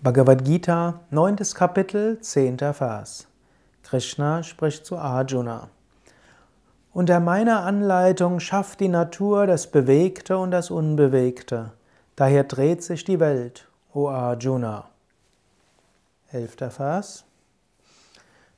Bhagavad 0.00 0.44
Gita, 0.44 1.00
9. 1.10 1.38
Kapitel, 1.54 2.20
10. 2.20 2.58
Vers. 2.72 3.26
Krishna 3.82 4.44
spricht 4.44 4.86
zu 4.86 4.96
Arjuna. 4.96 5.70
Unter 6.92 7.18
meiner 7.18 7.64
Anleitung 7.64 8.38
schafft 8.38 8.78
die 8.78 8.86
Natur 8.86 9.48
das 9.48 9.66
Bewegte 9.66 10.38
und 10.38 10.52
das 10.52 10.70
Unbewegte. 10.70 11.72
Daher 12.14 12.44
dreht 12.44 12.84
sich 12.84 13.02
die 13.02 13.18
Welt, 13.18 13.66
o 13.92 14.06
Arjuna. 14.06 14.84
11. 16.30 16.54
Vers. 16.70 17.24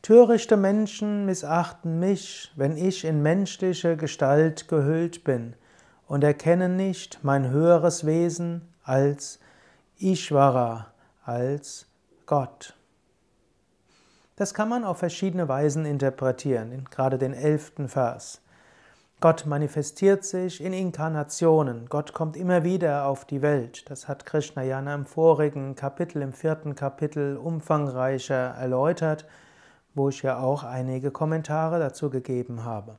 Törichte 0.03 0.59
Menschen 0.59 1.25
missachten 1.25 1.99
mich, 2.01 2.53
wenn 2.55 2.77
ich 2.77 3.07
in 3.07 3.23
menschliche 3.23 3.97
Gestalt 3.97 4.69
gehüllt 4.69 5.25
bin 5.25 5.55
und 6.07 6.23
erkennen 6.23 6.77
nicht 6.77 7.21
mein 7.23 7.49
höheres 7.49 8.05
Wesen 8.05 8.69
als 8.85 9.39
Ishvara, 9.99 10.89
als 11.31 11.87
Gott. 12.27 12.75
Das 14.35 14.53
kann 14.53 14.69
man 14.69 14.83
auf 14.83 14.99
verschiedene 14.99 15.49
Weisen 15.49 15.85
interpretieren, 15.85 16.89
gerade 16.91 17.19
den 17.19 17.35
elften 17.35 17.89
Vers. 17.89 18.43
Gott 19.21 19.47
manifestiert 19.47 20.25
sich 20.25 20.61
in 20.61 20.73
Inkarnationen. 20.73 21.87
Gott 21.89 22.15
kommt 22.15 22.37
immer 22.37 22.65
wieder 22.65 23.05
auf 23.05 23.27
die 23.27 23.43
Welt. 23.43 23.89
Das 23.91 24.09
hat 24.09 24.27
Krishna 24.27 24.65
ja 24.65 24.81
in 24.81 24.89
einem 24.89 25.07
vorigen 25.07 25.77
Kapitel, 25.77 26.21
im 26.21 26.33
vierten 26.33 26.75
Kapitel, 26.75 27.37
umfangreicher 27.37 28.55
erläutert, 28.57 29.25
wo 29.95 30.09
ich 30.09 30.23
ja 30.23 30.41
auch 30.41 30.65
einige 30.65 31.13
Kommentare 31.13 31.79
dazu 31.79 32.11
gegeben 32.11 32.65
habe. 32.65 32.99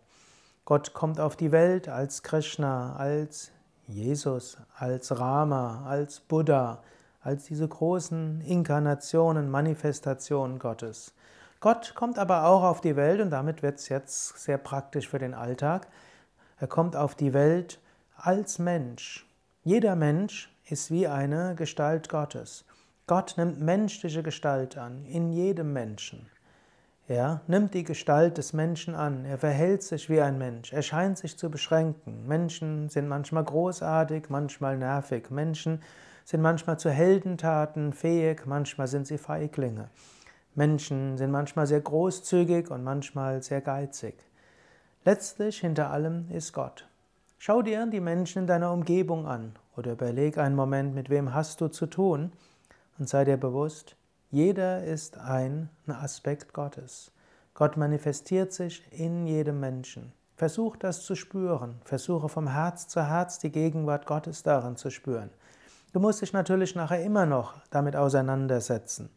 Gott 0.63 0.93
kommt 0.93 1.19
auf 1.19 1.35
die 1.35 1.51
Welt 1.51 1.89
als 1.89 2.23
Krishna, 2.23 2.95
als 2.95 3.51
Jesus, 3.87 4.57
als 4.77 5.19
Rama, 5.19 5.83
als 5.85 6.21
Buddha, 6.21 6.81
als 7.21 7.45
diese 7.45 7.67
großen 7.67 8.41
Inkarnationen, 8.41 9.49
Manifestationen 9.49 10.59
Gottes. 10.59 11.13
Gott 11.59 11.93
kommt 11.93 12.17
aber 12.17 12.45
auch 12.45 12.63
auf 12.63 12.81
die 12.81 12.95
Welt 12.95 13.21
und 13.21 13.29
damit 13.29 13.61
wird 13.61 13.77
es 13.77 13.89
jetzt 13.89 14.39
sehr 14.39 14.57
praktisch 14.57 15.07
für 15.07 15.19
den 15.19 15.35
Alltag. 15.35 15.87
Er 16.59 16.67
kommt 16.67 16.95
auf 16.95 17.13
die 17.13 17.33
Welt 17.33 17.79
als 18.15 18.57
Mensch. 18.57 19.27
Jeder 19.63 19.95
Mensch 19.95 20.51
ist 20.65 20.89
wie 20.89 21.07
eine 21.07 21.53
Gestalt 21.55 22.09
Gottes. 22.09 22.65
Gott 23.05 23.35
nimmt 23.37 23.61
menschliche 23.61 24.23
Gestalt 24.23 24.77
an, 24.77 25.05
in 25.05 25.31
jedem 25.31 25.73
Menschen. 25.73 26.27
Er 27.07 27.41
nimmt 27.47 27.73
die 27.73 27.83
Gestalt 27.83 28.37
des 28.37 28.53
Menschen 28.53 28.95
an, 28.95 29.25
er 29.25 29.37
verhält 29.37 29.83
sich 29.83 30.09
wie 30.09 30.21
ein 30.21 30.37
Mensch, 30.37 30.71
er 30.71 30.81
scheint 30.81 31.17
sich 31.17 31.37
zu 31.37 31.51
beschränken. 31.51 32.25
Menschen 32.25 32.89
sind 32.89 33.07
manchmal 33.07 33.43
großartig, 33.43 34.29
manchmal 34.29 34.77
nervig. 34.77 35.29
Menschen 35.29 35.81
sind 36.25 36.41
manchmal 36.41 36.79
zu 36.79 36.89
Heldentaten 36.89 37.93
fähig, 37.93 38.45
manchmal 38.45 38.87
sind 38.87 39.07
sie 39.07 39.17
Feiglinge. 39.17 39.89
Menschen 40.55 41.17
sind 41.17 41.31
manchmal 41.31 41.67
sehr 41.67 41.81
großzügig 41.81 42.69
und 42.71 42.83
manchmal 42.83 43.41
sehr 43.41 43.61
geizig. 43.61 44.15
Letztlich 45.05 45.59
hinter 45.59 45.89
allem 45.89 46.29
ist 46.29 46.53
Gott. 46.53 46.87
Schau 47.37 47.61
dir 47.61 47.87
die 47.87 48.01
Menschen 48.01 48.43
in 48.43 48.47
deiner 48.47 48.71
Umgebung 48.71 49.25
an 49.25 49.53
oder 49.75 49.93
überleg 49.93 50.37
einen 50.37 50.55
Moment, 50.55 50.93
mit 50.93 51.09
wem 51.09 51.33
hast 51.33 51.59
du 51.61 51.69
zu 51.69 51.87
tun 51.87 52.31
und 52.99 53.09
sei 53.09 53.25
dir 53.25 53.37
bewusst, 53.37 53.95
jeder 54.29 54.83
ist 54.83 55.17
ein 55.17 55.69
Aspekt 55.87 56.53
Gottes. 56.53 57.11
Gott 57.53 57.77
manifestiert 57.77 58.53
sich 58.53 58.83
in 58.91 59.25
jedem 59.25 59.59
Menschen. 59.59 60.13
Versuch 60.35 60.77
das 60.77 61.03
zu 61.03 61.15
spüren. 61.15 61.81
Versuche 61.83 62.29
vom 62.29 62.47
Herz 62.47 62.87
zu 62.87 63.05
Herz 63.05 63.39
die 63.39 63.51
Gegenwart 63.51 64.05
Gottes 64.05 64.43
darin 64.43 64.75
zu 64.75 64.89
spüren. 64.89 65.29
Du 65.93 65.99
musst 65.99 66.21
dich 66.21 66.31
natürlich 66.31 66.73
nachher 66.73 67.03
immer 67.03 67.25
noch 67.25 67.53
damit 67.69 67.97
auseinandersetzen. 67.97 69.09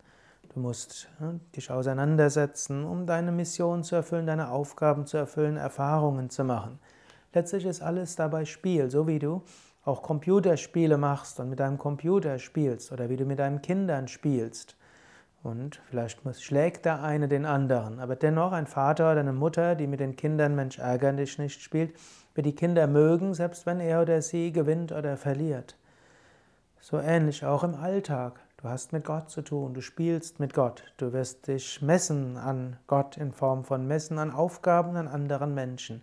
Du 0.52 0.58
musst 0.58 1.08
ja, 1.20 1.34
dich 1.54 1.70
auseinandersetzen, 1.70 2.84
um 2.84 3.06
deine 3.06 3.30
Mission 3.30 3.84
zu 3.84 3.94
erfüllen, 3.94 4.26
deine 4.26 4.50
Aufgaben 4.50 5.06
zu 5.06 5.16
erfüllen, 5.16 5.56
Erfahrungen 5.56 6.30
zu 6.30 6.42
machen. 6.42 6.80
Letztlich 7.32 7.64
ist 7.64 7.80
alles 7.80 8.16
dabei 8.16 8.44
Spiel, 8.44 8.90
so 8.90 9.06
wie 9.06 9.20
du 9.20 9.42
auch 9.84 10.02
Computerspiele 10.02 10.98
machst 10.98 11.38
und 11.38 11.50
mit 11.50 11.60
deinem 11.60 11.78
Computer 11.78 12.40
spielst 12.40 12.90
oder 12.90 13.08
wie 13.08 13.16
du 13.16 13.24
mit 13.24 13.38
deinen 13.38 13.62
Kindern 13.62 14.08
spielst. 14.08 14.76
Und 15.44 15.80
vielleicht 15.90 16.20
schlägt 16.40 16.86
der 16.86 17.04
eine 17.04 17.28
den 17.28 17.46
anderen, 17.46 18.00
aber 18.00 18.16
dennoch 18.16 18.50
ein 18.50 18.66
Vater 18.66 19.12
oder 19.12 19.20
eine 19.20 19.32
Mutter, 19.32 19.76
die 19.76 19.86
mit 19.86 20.00
den 20.00 20.16
Kindern 20.16 20.56
Mensch 20.56 20.80
ärger 20.80 21.12
dich 21.12 21.38
nicht 21.38 21.62
spielt, 21.62 21.94
wird 22.34 22.46
die 22.46 22.56
Kinder 22.56 22.88
mögen, 22.88 23.32
selbst 23.32 23.64
wenn 23.64 23.78
er 23.78 24.02
oder 24.02 24.22
sie 24.22 24.50
gewinnt 24.50 24.90
oder 24.90 25.16
verliert. 25.16 25.76
So 26.86 26.98
ähnlich 26.98 27.46
auch 27.46 27.64
im 27.64 27.76
Alltag. 27.76 28.38
Du 28.58 28.68
hast 28.68 28.92
mit 28.92 29.06
Gott 29.06 29.30
zu 29.30 29.40
tun, 29.40 29.72
du 29.72 29.80
spielst 29.80 30.38
mit 30.38 30.52
Gott, 30.52 30.84
du 30.98 31.14
wirst 31.14 31.46
dich 31.46 31.80
messen 31.80 32.36
an 32.36 32.76
Gott 32.86 33.16
in 33.16 33.32
Form 33.32 33.64
von 33.64 33.86
Messen 33.86 34.18
an 34.18 34.30
Aufgaben 34.30 34.94
an 34.94 35.08
anderen 35.08 35.54
Menschen. 35.54 36.02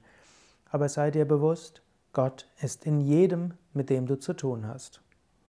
Aber 0.72 0.90
sei 0.90 1.12
dir 1.12 1.26
bewusst, 1.26 1.84
Gott 2.14 2.48
ist 2.64 2.88
in 2.88 3.00
jedem, 3.00 3.54
mit 3.74 3.92
dem 3.92 4.08
du 4.08 4.18
zu 4.18 4.34
tun 4.34 4.66
hast. 4.66 5.02